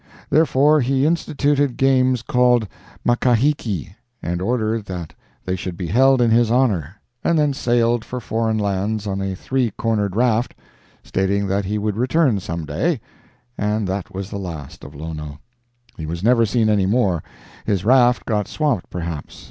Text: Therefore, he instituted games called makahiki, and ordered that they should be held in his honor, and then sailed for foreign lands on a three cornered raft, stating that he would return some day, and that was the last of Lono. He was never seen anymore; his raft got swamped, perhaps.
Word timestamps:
Therefore, 0.31 0.81
he 0.81 1.05
instituted 1.05 1.77
games 1.77 2.23
called 2.23 2.67
makahiki, 3.05 3.93
and 4.23 4.41
ordered 4.41 4.85
that 4.85 5.13
they 5.45 5.55
should 5.55 5.77
be 5.77 5.85
held 5.85 6.23
in 6.23 6.31
his 6.31 6.49
honor, 6.49 6.95
and 7.23 7.37
then 7.37 7.53
sailed 7.53 8.03
for 8.03 8.19
foreign 8.19 8.57
lands 8.57 9.05
on 9.05 9.21
a 9.21 9.35
three 9.35 9.69
cornered 9.69 10.15
raft, 10.15 10.55
stating 11.03 11.45
that 11.45 11.65
he 11.65 11.77
would 11.77 11.97
return 11.97 12.39
some 12.39 12.65
day, 12.65 12.99
and 13.59 13.87
that 13.87 14.11
was 14.11 14.31
the 14.31 14.39
last 14.39 14.83
of 14.83 14.95
Lono. 14.95 15.39
He 15.97 16.07
was 16.07 16.23
never 16.23 16.47
seen 16.47 16.67
anymore; 16.67 17.21
his 17.63 17.85
raft 17.85 18.25
got 18.25 18.47
swamped, 18.47 18.89
perhaps. 18.89 19.39